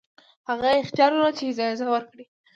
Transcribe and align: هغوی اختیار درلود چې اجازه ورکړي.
هغوی 0.49 0.75
اختیار 0.81 1.09
درلود 1.11 1.33
چې 1.39 1.43
اجازه 1.51 1.85
ورکړي. 1.89 2.25